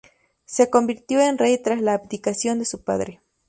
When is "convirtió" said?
0.71-1.21